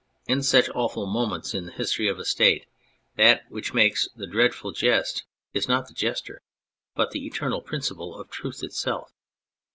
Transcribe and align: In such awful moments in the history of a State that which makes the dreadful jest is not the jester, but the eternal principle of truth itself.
In 0.25 0.41
such 0.41 0.67
awful 0.73 1.05
moments 1.05 1.53
in 1.53 1.67
the 1.67 1.71
history 1.71 2.07
of 2.07 2.17
a 2.17 2.25
State 2.25 2.65
that 3.17 3.43
which 3.51 3.75
makes 3.75 4.07
the 4.15 4.25
dreadful 4.25 4.71
jest 4.71 5.25
is 5.53 5.67
not 5.67 5.87
the 5.87 5.93
jester, 5.93 6.41
but 6.95 7.11
the 7.11 7.27
eternal 7.27 7.61
principle 7.61 8.19
of 8.19 8.31
truth 8.31 8.63
itself. 8.63 9.11